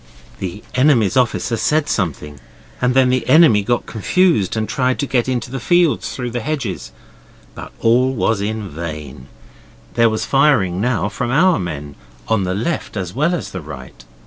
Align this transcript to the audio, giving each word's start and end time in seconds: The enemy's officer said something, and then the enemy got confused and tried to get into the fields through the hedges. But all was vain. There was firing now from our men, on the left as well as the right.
The 0.39 0.63
enemy's 0.73 1.15
officer 1.15 1.57
said 1.57 1.87
something, 1.87 2.39
and 2.81 2.95
then 2.95 3.09
the 3.09 3.27
enemy 3.29 3.61
got 3.61 3.85
confused 3.85 4.57
and 4.57 4.67
tried 4.67 4.97
to 4.97 5.05
get 5.05 5.29
into 5.29 5.51
the 5.51 5.59
fields 5.59 6.09
through 6.15 6.31
the 6.31 6.39
hedges. 6.41 6.91
But 7.53 7.71
all 7.81 8.11
was 8.11 8.41
vain. 8.41 9.27
There 9.93 10.09
was 10.09 10.25
firing 10.25 10.81
now 10.81 11.07
from 11.07 11.29
our 11.29 11.59
men, 11.59 11.93
on 12.27 12.45
the 12.45 12.55
left 12.55 12.97
as 12.97 13.13
well 13.13 13.35
as 13.35 13.51
the 13.51 13.61
right. 13.61 14.03